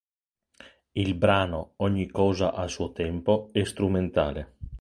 Il 0.93 1.13
brano 1.13 1.73
"Ogni 1.75 2.09
cosa 2.09 2.53
a 2.55 2.67
suo 2.67 2.91
tempo" 2.91 3.49
è 3.51 3.63
strumentale. 3.65 4.55